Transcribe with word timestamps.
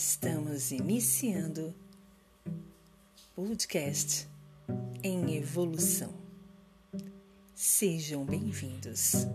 Estamos 0.00 0.70
iniciando 0.70 1.74
podcast 3.34 4.28
em 5.02 5.34
evolução. 5.34 6.14
Sejam 7.52 8.24
bem-vindos. 8.24 9.26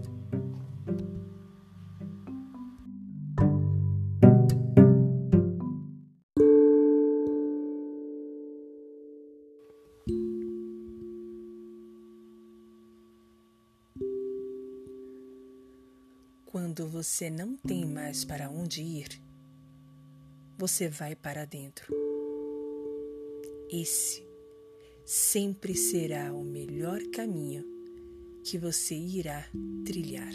Quando 16.45 16.87
você 16.87 17.29
não 17.29 17.57
tem 17.57 17.85
mais 17.85 18.23
para 18.23 18.49
onde 18.49 18.81
ir, 18.81 19.22
você 20.63 20.87
vai 20.87 21.13
para 21.13 21.43
dentro. 21.43 21.93
Esse 23.69 24.25
sempre 25.03 25.75
será 25.75 26.31
o 26.31 26.41
melhor 26.41 27.01
caminho 27.13 27.65
que 28.45 28.57
você 28.57 28.95
irá 28.95 29.45
trilhar. 29.85 30.31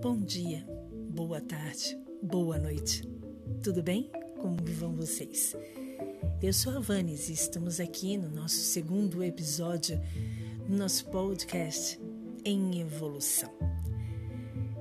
Bom 0.00 0.20
dia, 0.20 0.64
boa 1.10 1.40
tarde, 1.40 1.98
boa 2.22 2.56
noite. 2.56 3.02
Tudo 3.64 3.82
bem? 3.82 4.19
Como 4.40 4.56
vão 4.64 4.94
vocês? 4.94 5.54
Eu 6.42 6.50
sou 6.54 6.74
a 6.74 6.80
Vanes 6.80 7.28
e 7.28 7.34
estamos 7.34 7.78
aqui 7.78 8.16
no 8.16 8.30
nosso 8.30 8.56
segundo 8.56 9.22
episódio 9.22 10.00
do 10.66 10.74
nosso 10.74 11.04
podcast 11.10 12.00
em 12.42 12.80
evolução. 12.80 13.52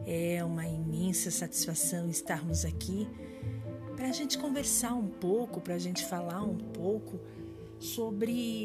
É 0.05 0.41
uma 0.45 0.65
imensa 0.65 1.29
satisfação 1.29 2.09
estarmos 2.09 2.63
aqui 2.63 3.05
para 3.97 4.07
a 4.07 4.13
gente 4.13 4.37
conversar 4.37 4.93
um 4.93 5.07
pouco, 5.07 5.59
para 5.59 5.75
a 5.75 5.79
gente 5.79 6.05
falar 6.05 6.41
um 6.41 6.57
pouco 6.57 7.19
sobre 7.79 8.63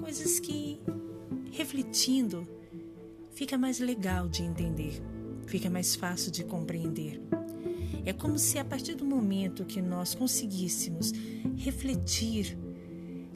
coisas 0.00 0.40
que, 0.40 0.80
refletindo, 1.52 2.44
fica 3.30 3.56
mais 3.56 3.78
legal 3.78 4.28
de 4.28 4.42
entender, 4.42 5.00
fica 5.46 5.70
mais 5.70 5.94
fácil 5.94 6.32
de 6.32 6.42
compreender. 6.42 7.22
É 8.06 8.12
como 8.12 8.38
se 8.38 8.58
a 8.58 8.64
partir 8.64 8.94
do 8.94 9.04
momento 9.04 9.64
que 9.64 9.80
nós 9.80 10.14
conseguíssemos 10.14 11.12
refletir, 11.56 12.56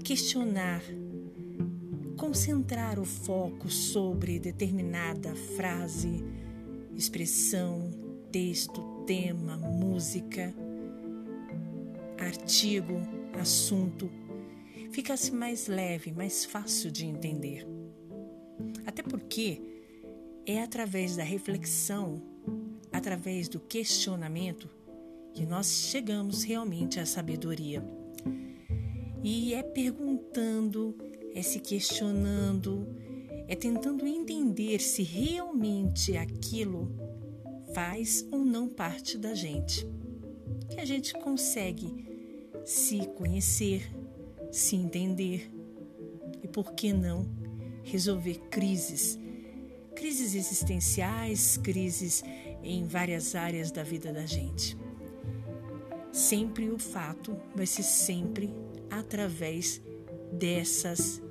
questionar, 0.04 0.82
concentrar 2.16 2.98
o 2.98 3.04
foco 3.04 3.70
sobre 3.70 4.38
determinada 4.38 5.34
frase, 5.56 6.22
expressão, 6.94 7.90
texto, 8.30 8.82
tema, 9.06 9.56
música, 9.56 10.54
artigo, 12.18 13.00
assunto, 13.40 14.10
ficasse 14.90 15.32
mais 15.32 15.66
leve, 15.66 16.12
mais 16.12 16.44
fácil 16.44 16.90
de 16.90 17.06
entender. 17.06 17.66
Até 18.84 19.02
porque 19.02 19.62
é 20.44 20.62
através 20.62 21.16
da 21.16 21.22
reflexão 21.22 22.22
através 22.98 23.48
do 23.48 23.60
questionamento 23.60 24.68
que 25.32 25.46
nós 25.46 25.88
chegamos 25.90 26.42
realmente 26.42 26.98
à 26.98 27.06
sabedoria. 27.06 27.82
E 29.22 29.54
é 29.54 29.62
perguntando, 29.62 30.96
é 31.34 31.40
se 31.40 31.60
questionando, 31.60 32.86
é 33.46 33.54
tentando 33.54 34.06
entender 34.06 34.80
se 34.80 35.02
realmente 35.02 36.16
aquilo 36.16 36.90
faz 37.72 38.26
ou 38.32 38.44
não 38.44 38.68
parte 38.68 39.16
da 39.16 39.32
gente. 39.32 39.86
Que 40.68 40.80
a 40.80 40.84
gente 40.84 41.14
consegue 41.14 42.04
se 42.64 43.06
conhecer, 43.16 43.90
se 44.50 44.76
entender 44.76 45.50
e, 46.42 46.48
por 46.48 46.72
que 46.72 46.92
não, 46.92 47.26
resolver 47.84 48.40
crises. 48.50 49.18
Crises 49.94 50.34
existenciais, 50.34 51.56
crises 51.56 52.22
em 52.62 52.84
várias 52.86 53.34
áreas 53.34 53.70
da 53.70 53.82
vida 53.82 54.12
da 54.12 54.26
gente. 54.26 54.76
Sempre 56.12 56.70
o 56.70 56.78
fato 56.78 57.36
vai 57.54 57.66
ser 57.66 57.82
sempre 57.82 58.52
através 58.90 59.80
dessas 60.32 61.22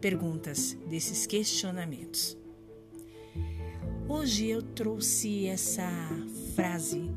perguntas, 0.00 0.76
desses 0.88 1.26
questionamentos. 1.26 2.36
Hoje 4.08 4.46
eu 4.46 4.62
trouxe 4.62 5.46
essa 5.46 5.90
frase 6.54 7.10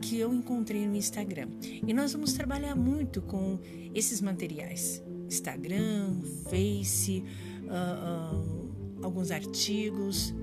que 0.00 0.18
eu 0.18 0.32
encontrei 0.34 0.86
no 0.86 0.94
Instagram 0.94 1.48
e 1.86 1.94
nós 1.94 2.12
vamos 2.12 2.34
trabalhar 2.34 2.74
muito 2.74 3.22
com 3.22 3.58
esses 3.94 4.20
materiais: 4.20 5.02
Instagram, 5.26 6.20
Face, 6.50 7.24
uh, 7.62 8.36
uh, 8.36 9.04
alguns 9.04 9.30
artigos, 9.30 10.34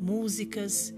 músicas 0.00 0.94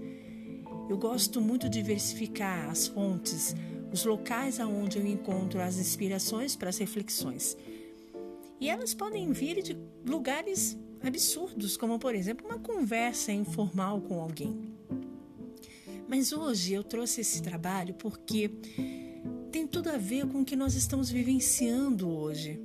eu 0.89 0.97
gosto 0.97 1.39
muito 1.39 1.69
de 1.69 1.81
diversificar 1.81 2.69
as 2.69 2.87
fontes, 2.87 3.55
os 3.91 4.03
locais 4.05 4.59
aonde 4.59 4.97
eu 4.97 5.07
encontro 5.07 5.61
as 5.61 5.77
inspirações 5.77 6.55
para 6.55 6.69
as 6.69 6.77
reflexões. 6.77 7.55
E 8.59 8.69
elas 8.69 8.93
podem 8.93 9.31
vir 9.31 9.61
de 9.61 9.77
lugares 10.05 10.77
absurdos, 11.01 11.77
como 11.77 11.99
por 11.99 12.15
exemplo 12.15 12.45
uma 12.45 12.59
conversa 12.59 13.31
informal 13.31 14.01
com 14.01 14.21
alguém. 14.21 14.73
Mas 16.07 16.31
hoje 16.31 16.73
eu 16.73 16.83
trouxe 16.83 17.21
esse 17.21 17.41
trabalho 17.41 17.93
porque 17.95 18.51
tem 19.51 19.65
tudo 19.67 19.89
a 19.89 19.97
ver 19.97 20.27
com 20.27 20.41
o 20.41 20.45
que 20.45 20.55
nós 20.55 20.75
estamos 20.75 21.09
vivenciando 21.09 22.09
hoje. 22.09 22.59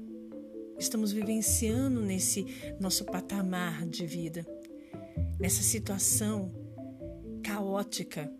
Estamos 0.78 1.12
vivenciando 1.12 2.00
nesse 2.00 2.46
nosso 2.80 3.04
patamar 3.04 3.84
de 3.86 4.06
vida, 4.06 4.46
nessa 5.38 5.62
situação 5.62 6.67
caótica, 7.48 8.30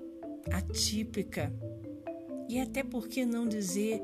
atípica 0.52 1.50
e 2.46 2.60
até 2.60 2.84
por 2.84 3.08
que 3.08 3.24
não 3.24 3.48
dizer 3.48 4.02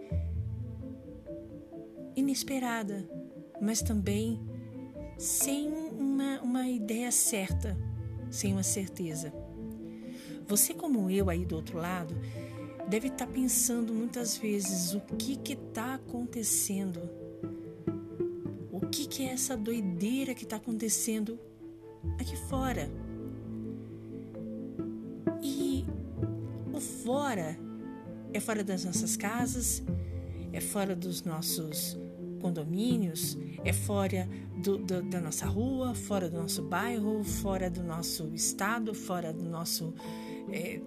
inesperada, 2.17 3.07
mas 3.61 3.83
também 3.83 4.41
sem 5.19 5.69
uma, 5.69 6.41
uma 6.41 6.69
ideia 6.71 7.13
certa, 7.13 7.77
sem 8.31 8.55
uma 8.55 8.63
certeza. 8.63 9.31
Você, 10.49 10.73
como 10.73 11.11
eu 11.11 11.29
aí 11.29 11.45
do 11.45 11.57
outro 11.57 11.77
lado, 11.77 12.15
deve 12.89 13.09
estar 13.09 13.27
pensando 13.27 13.93
muitas 13.93 14.39
vezes 14.39 14.95
o 14.95 15.01
que 15.01 15.53
está 15.53 15.97
acontecendo. 15.97 17.01
O 18.73 18.81
que, 18.81 19.07
que 19.07 19.25
é 19.25 19.33
essa 19.33 19.55
doideira 19.55 20.35
que 20.35 20.45
está 20.45 20.57
acontecendo 20.57 21.39
aqui 22.19 22.37
fora? 22.49 22.91
Fora, 27.05 27.57
é 28.33 28.41
fora 28.41 28.65
das 28.65 28.85
nossas 28.85 29.17
casas, 29.17 29.83
é 30.53 30.61
fora 30.61 30.97
dos 30.97 31.23
nossos 31.23 31.97
condomínios, 32.41 33.37
é 33.63 33.73
fora 33.73 34.29
do, 34.63 34.79
do, 34.79 35.03
da 35.03 35.21
nossa 35.21 35.47
rua, 35.47 35.95
fora 35.95 36.29
do 36.31 36.39
nosso 36.39 36.63
bairro, 36.63 37.23
fora 37.23 37.71
do 37.71 37.83
nosso 37.83 38.35
estado, 38.35 38.95
fora 38.95 39.33
do 39.33 39.45
nosso 39.45 39.95
é, 40.51 40.81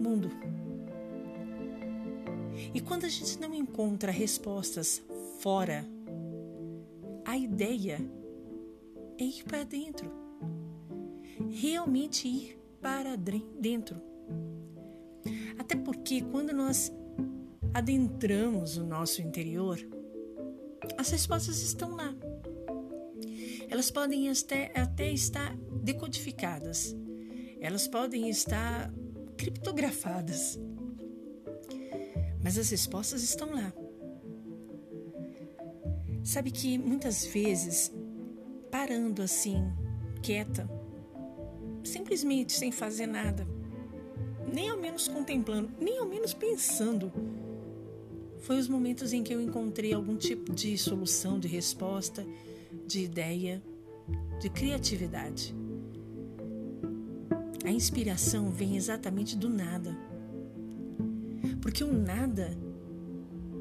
mundo. 0.00 0.30
E 2.74 2.80
quando 2.80 3.04
a 3.04 3.08
gente 3.08 3.38
não 3.38 3.54
encontra 3.54 4.10
respostas 4.10 5.02
fora, 5.40 5.86
a 7.24 7.36
ideia 7.36 8.00
é 9.18 9.24
ir 9.24 9.44
para 9.44 9.64
dentro. 9.64 10.10
Realmente 11.50 12.26
ir 12.26 12.58
para 12.80 13.16
dentro. 13.16 14.15
Até 15.66 15.74
porque 15.74 16.22
quando 16.22 16.52
nós 16.52 16.92
adentramos 17.74 18.76
o 18.76 18.84
nosso 18.84 19.20
interior, 19.20 19.76
as 20.96 21.10
respostas 21.10 21.60
estão 21.60 21.96
lá. 21.96 22.14
Elas 23.68 23.90
podem 23.90 24.30
até, 24.30 24.70
até 24.78 25.10
estar 25.10 25.56
decodificadas, 25.82 26.96
elas 27.60 27.88
podem 27.88 28.30
estar 28.30 28.94
criptografadas, 29.36 30.56
mas 32.40 32.56
as 32.56 32.70
respostas 32.70 33.24
estão 33.24 33.52
lá. 33.52 33.72
Sabe 36.22 36.52
que 36.52 36.78
muitas 36.78 37.26
vezes, 37.26 37.92
parando 38.70 39.20
assim, 39.20 39.64
quieta, 40.22 40.70
simplesmente 41.82 42.52
sem 42.52 42.70
fazer 42.70 43.08
nada, 43.08 43.44
nem 44.56 44.70
ao 44.70 44.78
menos 44.78 45.06
contemplando, 45.06 45.68
nem 45.78 45.98
ao 45.98 46.06
menos 46.06 46.32
pensando. 46.32 47.12
Foi 48.38 48.58
os 48.58 48.66
momentos 48.66 49.12
em 49.12 49.22
que 49.22 49.34
eu 49.34 49.38
encontrei 49.38 49.92
algum 49.92 50.16
tipo 50.16 50.50
de 50.54 50.78
solução, 50.78 51.38
de 51.38 51.46
resposta, 51.46 52.26
de 52.86 53.00
ideia, 53.00 53.62
de 54.40 54.48
criatividade. 54.48 55.54
A 57.66 57.70
inspiração 57.70 58.50
vem 58.50 58.78
exatamente 58.78 59.36
do 59.36 59.50
nada. 59.50 59.94
Porque 61.60 61.84
o 61.84 61.92
nada 61.92 62.56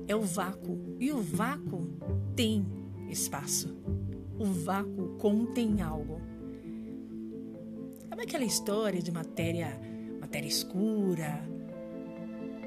é 0.07 0.15
o 0.15 0.21
vácuo 0.21 0.79
e 0.97 1.11
o 1.11 1.19
vácuo 1.19 1.89
tem 2.37 2.65
espaço. 3.09 3.75
O 4.39 4.45
vácuo 4.45 5.17
contém 5.17 5.81
algo. 5.81 6.21
Sabe 8.07 8.23
aquela 8.23 8.45
história 8.45 9.01
de 9.01 9.11
matéria, 9.11 9.77
escura? 10.43 11.47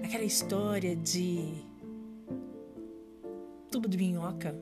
Aquela 0.03 0.25
história 0.25 0.95
de 0.95 1.65
tubo 3.71 3.89
de 3.89 3.99
minhoca? 3.99 4.55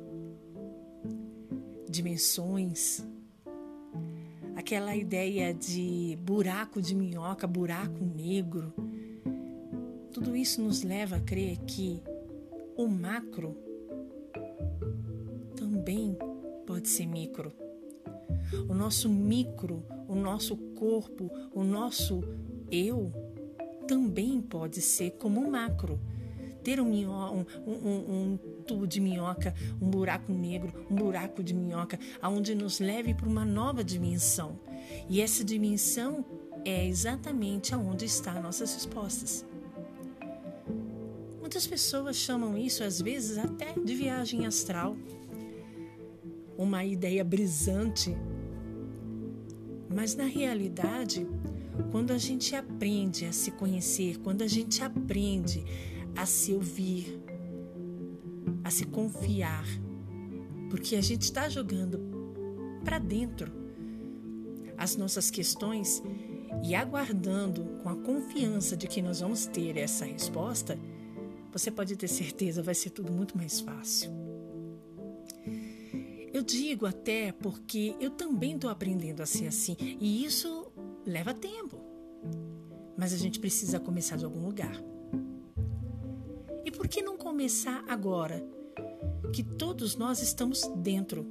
Dimensões? 1.89 3.07
aquela 4.67 4.97
ideia 4.97 5.55
de 5.55 6.19
buraco 6.23 6.83
de 6.83 6.93
minhoca, 6.93 7.47
buraco 7.47 8.05
negro. 8.05 8.75
Tudo 10.11 10.35
isso 10.35 10.61
nos 10.61 10.83
leva 10.83 11.15
a 11.15 11.21
crer 11.21 11.59
que 11.59 12.03
o 12.77 12.89
macro 12.89 13.57
também 15.55 16.19
pode 16.67 16.89
ser 16.89 17.07
micro. 17.07 17.53
O 18.69 18.75
nosso 18.75 19.09
micro, 19.09 19.85
o 20.09 20.17
nosso 20.17 20.57
corpo, 20.75 21.31
o 21.55 21.63
nosso 21.63 22.25
eu 22.71 23.13
também 23.87 24.41
pode 24.41 24.81
ser 24.81 25.13
como 25.13 25.41
o 25.41 25.51
macro. 25.51 26.01
Ter 26.63 26.81
um, 26.81 26.93
um, 26.93 27.47
um, 27.65 28.13
um 28.13 28.39
tubo 28.67 28.89
de 28.89 29.01
minhoca, 29.01 29.55
um 29.81 29.89
buraco 29.89 30.33
negro, 30.33 30.87
um 30.91 30.97
buraco 30.97 31.43
de 31.43 31.55
minhoca, 31.55 31.99
aonde 32.21 32.55
nos 32.57 32.81
leve 32.81 33.15
para 33.15 33.29
uma 33.29 33.45
nova 33.45 33.85
dimensão. 33.85 34.59
E 35.09 35.21
essa 35.21 35.45
dimensão 35.45 36.25
é 36.65 36.85
exatamente 36.85 37.73
aonde 37.73 38.05
estão 38.05 38.43
nossas 38.43 38.75
respostas. 38.75 39.47
Muitas 41.41 41.65
pessoas 41.65 42.17
chamam 42.17 42.59
isso, 42.59 42.83
às 42.83 43.01
vezes, 43.01 43.39
até 43.39 43.73
de 43.73 43.95
viagem 43.95 44.47
astral, 44.47 44.97
uma 46.59 46.85
ideia 46.85 47.23
brisante. 47.23 48.17
Mas 49.89 50.17
na 50.17 50.25
realidade, 50.25 51.25
quando 51.91 52.13
a 52.13 52.19
gente 52.19 52.55
aprende 52.55 53.25
a 53.25 53.33
se 53.33 53.51
conhecer, 53.51 54.19
quando 54.19 54.43
a 54.43 54.47
gente 54.47 54.83
aprende 54.83 55.65
a 56.15 56.25
se 56.27 56.53
ouvir, 56.53 57.21
a 58.65 58.71
se 58.71 58.85
confiar, 58.87 59.67
porque 60.71 60.97
a 60.97 61.01
gente 61.01 61.23
está 61.23 61.49
jogando 61.49 62.01
para 62.85 62.99
dentro 62.99 63.53
as 64.77 64.97
nossas 64.97 65.31
questões 65.31 66.03
e 66.63 66.75
aguardando 66.75 67.65
com 67.83 67.89
a 67.89 67.97
confiança 67.97 68.77
de 68.77 68.87
que 68.87 69.03
nós 69.03 69.21
vamos 69.21 69.47
ter 69.47 69.77
essa 69.77 70.05
resposta, 70.05 70.79
você 71.53 71.71
pode 71.71 71.97
ter 71.97 72.09
certeza 72.09 72.63
vai 72.63 72.75
ser 72.75 72.91
tudo 72.91 73.13
muito 73.13 73.37
mais 73.37 73.61
fácil. 73.61 74.11
Eu 76.33 76.43
digo 76.43 76.87
até 76.87 77.33
porque 77.33 77.97
eu 77.99 78.11
também 78.11 78.55
estou 78.55 78.69
aprendendo 78.69 79.23
a 79.23 79.27
ser 79.27 79.47
assim 79.47 79.77
e 79.81 80.25
isso 80.25 80.56
leva 81.07 81.33
tempo. 81.33 81.81
Mas 82.97 83.13
a 83.13 83.17
gente 83.17 83.39
precisa 83.39 83.79
começar 83.79 84.17
de 84.17 84.25
algum 84.25 84.45
lugar. 84.45 84.83
E 86.65 86.71
por 86.71 86.89
que 86.89 87.01
não 87.01 87.17
começar 87.17 87.85
agora? 87.89 88.45
que 89.33 89.43
todos 89.43 89.97
nós 89.97 90.23
estamos 90.23 90.63
dentro 90.77 91.27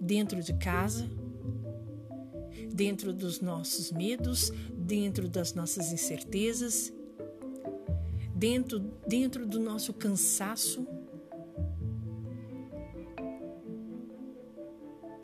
dentro 0.00 0.42
de 0.42 0.52
casa, 0.54 1.08
dentro 2.72 3.12
dos 3.12 3.40
nossos 3.40 3.92
medos, 3.92 4.50
dentro 4.76 5.28
das 5.28 5.54
nossas 5.54 5.92
incertezas, 5.92 6.92
dentro, 8.34 8.80
dentro 9.06 9.46
do 9.46 9.60
nosso 9.60 9.92
cansaço. 9.92 10.86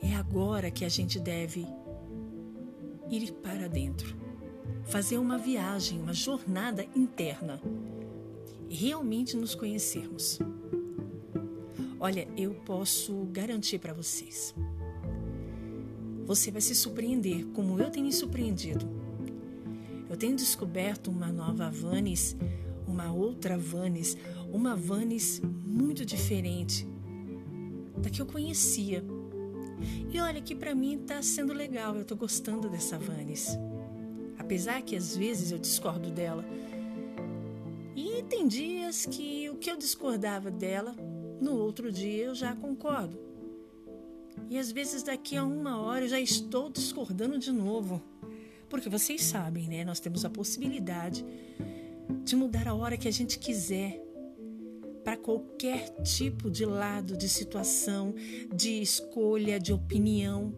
É 0.00 0.14
agora 0.14 0.70
que 0.70 0.84
a 0.84 0.88
gente 0.88 1.18
deve 1.18 1.66
ir 3.10 3.32
para 3.32 3.68
dentro, 3.68 4.16
fazer 4.84 5.18
uma 5.18 5.36
viagem, 5.36 6.00
uma 6.00 6.14
jornada 6.14 6.86
interna 6.94 7.60
realmente 8.68 9.36
nos 9.36 9.54
conhecermos. 9.54 10.38
Olha, 11.98 12.26
eu 12.36 12.54
posso 12.54 13.12
garantir 13.32 13.78
para 13.78 13.92
vocês. 13.92 14.54
Você 16.24 16.50
vai 16.50 16.60
se 16.60 16.74
surpreender 16.74 17.44
como 17.48 17.78
eu 17.80 17.90
tenho 17.90 18.06
me 18.06 18.12
surpreendido. 18.12 18.88
Eu 20.08 20.16
tenho 20.16 20.36
descoberto 20.36 21.08
uma 21.08 21.30
nova 21.32 21.70
Vanes, 21.70 22.36
uma 22.86 23.12
outra 23.12 23.58
Vanes, 23.58 24.16
uma 24.52 24.74
Vanes 24.76 25.42
muito 25.64 26.04
diferente 26.04 26.86
da 27.96 28.08
que 28.08 28.22
eu 28.22 28.26
conhecia. 28.26 29.04
E 30.12 30.20
olha 30.20 30.40
que 30.40 30.54
para 30.54 30.74
mim 30.74 31.00
está 31.00 31.22
sendo 31.22 31.52
legal, 31.52 31.94
eu 31.94 32.02
estou 32.02 32.16
gostando 32.16 32.68
dessa 32.68 32.98
Vanes. 32.98 33.58
Apesar 34.38 34.82
que 34.82 34.96
às 34.96 35.16
vezes 35.16 35.52
eu 35.52 35.58
discordo 35.58 36.10
dela. 36.10 36.44
E 37.94 38.22
tem 38.24 38.46
dias 38.48 39.06
que 39.06 39.48
o 39.50 39.56
que 39.56 39.70
eu 39.70 39.76
discordava 39.76 40.50
dela 40.50 40.94
no 41.40 41.56
outro 41.56 41.92
dia 41.92 42.24
eu 42.24 42.34
já 42.34 42.54
concordo. 42.54 43.18
E 44.48 44.58
às 44.58 44.72
vezes 44.72 45.02
daqui 45.02 45.36
a 45.36 45.44
uma 45.44 45.80
hora 45.80 46.04
eu 46.04 46.08
já 46.08 46.20
estou 46.20 46.70
discordando 46.70 47.38
de 47.38 47.52
novo. 47.52 48.02
Porque 48.68 48.88
vocês 48.88 49.22
sabem, 49.24 49.68
né? 49.68 49.84
Nós 49.84 50.00
temos 50.00 50.24
a 50.24 50.30
possibilidade 50.30 51.24
de 52.24 52.36
mudar 52.36 52.68
a 52.68 52.74
hora 52.74 52.96
que 52.96 53.08
a 53.08 53.12
gente 53.12 53.38
quiser 53.38 54.00
para 55.02 55.16
qualquer 55.16 55.90
tipo 56.02 56.50
de 56.50 56.64
lado, 56.64 57.16
de 57.16 57.28
situação, 57.28 58.14
de 58.54 58.80
escolha, 58.82 59.58
de 59.58 59.72
opinião. 59.72 60.54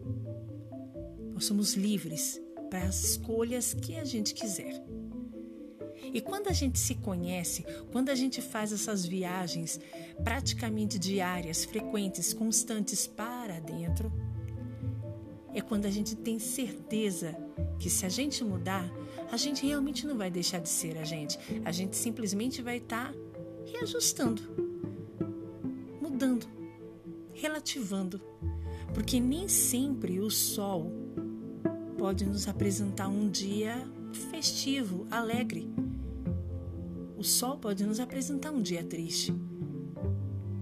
Nós 1.33 1.45
somos 1.45 1.73
livres 1.73 2.41
para 2.69 2.83
as 2.83 3.03
escolhas 3.03 3.73
que 3.73 3.95
a 3.95 4.03
gente 4.03 4.33
quiser. 4.33 4.83
E 6.13 6.21
quando 6.21 6.47
a 6.47 6.53
gente 6.53 6.77
se 6.77 6.95
conhece, 6.95 7.65
quando 7.91 8.09
a 8.09 8.15
gente 8.15 8.41
faz 8.41 8.71
essas 8.71 9.05
viagens 9.05 9.79
praticamente 10.23 10.99
diárias, 10.99 11.65
frequentes, 11.65 12.33
constantes 12.33 13.07
para 13.07 13.59
dentro, 13.59 14.11
é 15.53 15.61
quando 15.61 15.85
a 15.85 15.91
gente 15.91 16.15
tem 16.15 16.39
certeza 16.39 17.35
que 17.79 17.89
se 17.89 18.05
a 18.05 18.09
gente 18.09 18.43
mudar, 18.43 18.91
a 19.31 19.37
gente 19.37 19.65
realmente 19.65 20.05
não 20.05 20.17
vai 20.17 20.29
deixar 20.29 20.59
de 20.59 20.69
ser 20.69 20.97
a 20.97 21.03
gente. 21.03 21.37
A 21.63 21.71
gente 21.71 21.95
simplesmente 21.95 22.61
vai 22.61 22.77
estar 22.77 23.13
tá 23.13 23.19
reajustando, 23.73 24.41
mudando, 25.99 26.45
relativando. 27.33 28.21
Porque 28.93 29.19
nem 29.19 29.47
sempre 29.47 30.19
o 30.19 30.29
sol 30.29 30.91
pode 31.97 32.25
nos 32.25 32.47
apresentar 32.47 33.07
um 33.07 33.27
dia 33.27 33.75
festivo, 34.29 35.07
alegre. 35.09 35.67
O 37.17 37.23
sol 37.23 37.57
pode 37.57 37.83
nos 37.85 37.99
apresentar 37.99 38.51
um 38.51 38.61
dia 38.61 38.83
triste, 38.83 39.33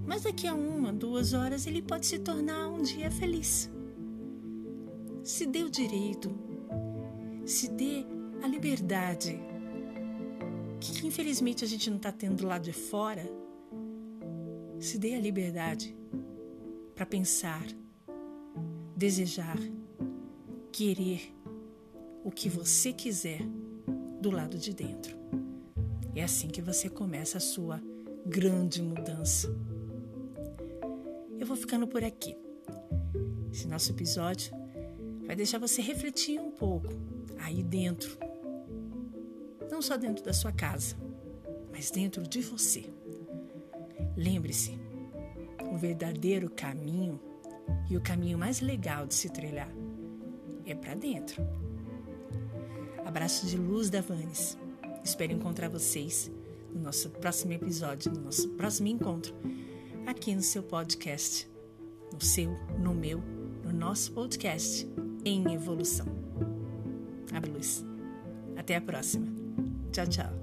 mas 0.05 0.23
daqui 0.23 0.47
a 0.47 0.53
uma, 0.53 0.93
duas 0.93 1.33
horas 1.33 1.67
ele 1.67 1.81
pode 1.81 2.05
se 2.05 2.19
tornar 2.19 2.69
um 2.69 2.81
dia 2.81 3.11
feliz. 3.11 3.69
Se 5.23 5.45
dê 5.45 5.63
o 5.63 5.69
direito, 5.69 6.31
se 7.45 7.69
dê 7.69 8.05
a 8.41 8.47
liberdade, 8.47 9.39
que 10.81 11.05
infelizmente 11.05 11.63
a 11.63 11.67
gente 11.67 11.89
não 11.89 11.97
está 11.97 12.11
tendo 12.11 12.45
lá 12.45 12.57
de 12.57 12.73
fora, 12.73 13.23
se 14.79 14.97
dê 14.97 15.13
a 15.13 15.19
liberdade 15.19 15.95
para 16.95 17.05
pensar, 17.05 17.63
desejar, 18.95 19.57
querer 20.71 21.33
o 22.23 22.31
que 22.31 22.50
você 22.50 22.91
quiser 22.91 23.41
do 24.19 24.31
lado 24.31 24.57
de 24.57 24.73
dentro. 24.73 25.15
É 26.15 26.23
assim 26.23 26.47
que 26.47 26.61
você 26.61 26.89
começa 26.89 27.38
a 27.38 27.41
sua 27.41 27.81
grande 28.25 28.81
mudança. 28.81 29.55
Eu 31.39 31.45
vou 31.45 31.55
ficando 31.55 31.88
por 31.88 32.03
aqui. 32.03 32.35
Esse 33.51 33.67
nosso 33.67 33.91
episódio 33.91 34.51
vai 35.25 35.35
deixar 35.35 35.59
você 35.59 35.81
refletir 35.81 36.39
um 36.39 36.51
pouco 36.51 36.89
aí 37.39 37.61
dentro 37.63 38.30
não 39.71 39.81
só 39.81 39.95
dentro 39.95 40.23
da 40.23 40.33
sua 40.33 40.51
casa, 40.51 40.95
mas 41.71 41.89
dentro 41.89 42.21
de 42.27 42.41
você. 42.41 42.93
Lembre-se, 44.17 44.77
o 45.71 45.77
verdadeiro 45.77 46.49
caminho 46.49 47.19
e 47.89 47.95
o 47.95 48.01
caminho 48.01 48.37
mais 48.37 48.59
legal 48.59 49.07
de 49.07 49.15
se 49.15 49.29
trilhar 49.29 49.71
é 50.65 50.75
para 50.75 50.93
dentro. 50.93 51.41
Abraço 53.05 53.47
de 53.47 53.57
luz 53.57 53.89
da 53.89 54.01
Vanes. 54.01 54.57
Espero 55.03 55.31
encontrar 55.31 55.69
vocês 55.69 56.29
no 56.73 56.81
nosso 56.81 57.09
próximo 57.09 57.53
episódio, 57.53 58.11
no 58.11 58.21
nosso 58.21 58.49
próximo 58.49 58.87
encontro, 58.87 59.33
aqui 60.05 60.35
no 60.35 60.41
seu 60.41 60.63
podcast, 60.63 61.49
no 62.13 62.21
seu, 62.21 62.51
no 62.77 62.93
meu, 62.93 63.21
no 63.63 63.71
nosso 63.71 64.11
podcast 64.11 64.87
em 65.23 65.53
evolução. 65.53 66.05
Abre 67.33 67.51
luz. 67.51 67.85
Até 68.55 68.75
a 68.75 68.81
próxima. 68.81 69.40
Tchau, 69.91 70.07
tchau. 70.07 70.41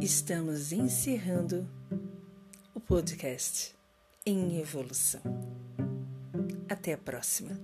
Estamos 0.00 0.72
encerrando 0.72 1.68
o 2.74 2.80
podcast 2.80 3.74
em 4.24 4.60
evolução. 4.60 5.20
Até 6.68 6.92
a 6.92 6.98
próxima. 6.98 7.58